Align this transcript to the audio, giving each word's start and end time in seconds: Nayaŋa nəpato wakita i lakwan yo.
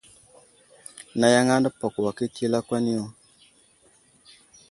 Nayaŋa 1.19 1.55
nəpato 1.61 1.99
wakita 2.05 2.39
i 2.45 2.47
lakwan 2.51 2.85
yo. 2.95 3.03